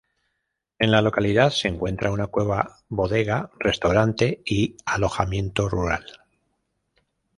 En 0.79 0.89
la 0.89 0.99
localidad 1.03 1.51
se 1.51 1.67
encuentra 1.67 2.09
una 2.11 2.25
cueva, 2.25 2.77
bodega, 2.89 3.51
restaurante 3.59 4.41
y 4.45 4.75
alojamiento 4.83 5.69
rural. 5.69 6.07